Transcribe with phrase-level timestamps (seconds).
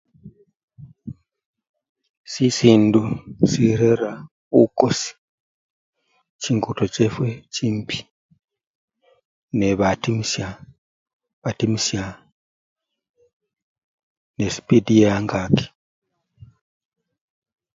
[2.31, 3.01] Sisindu
[3.49, 4.11] sirera
[4.51, 5.11] bukosi,
[6.41, 8.07] chingudo chefwe chimbii
[9.59, 10.47] nebatimisya
[11.43, 12.03] batimisya
[14.37, 15.65] nesipidi ye-angaki.